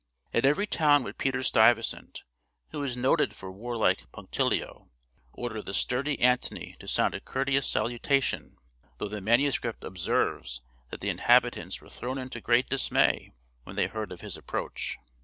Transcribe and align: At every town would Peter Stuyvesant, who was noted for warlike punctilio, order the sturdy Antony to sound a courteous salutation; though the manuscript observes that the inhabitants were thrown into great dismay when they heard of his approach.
At 0.33 0.45
every 0.45 0.65
town 0.65 1.03
would 1.03 1.19
Peter 1.19 1.43
Stuyvesant, 1.43 2.23
who 2.71 2.79
was 2.79 2.97
noted 2.97 3.35
for 3.35 3.51
warlike 3.51 4.11
punctilio, 4.11 4.89
order 5.31 5.61
the 5.61 5.75
sturdy 5.75 6.19
Antony 6.19 6.75
to 6.79 6.87
sound 6.87 7.13
a 7.13 7.19
courteous 7.21 7.67
salutation; 7.67 8.57
though 8.97 9.07
the 9.07 9.21
manuscript 9.21 9.83
observes 9.83 10.61
that 10.89 11.01
the 11.01 11.09
inhabitants 11.09 11.81
were 11.81 11.89
thrown 11.89 12.17
into 12.17 12.41
great 12.41 12.67
dismay 12.67 13.29
when 13.63 13.75
they 13.75 13.85
heard 13.85 14.11
of 14.11 14.21
his 14.21 14.35
approach. 14.35 14.97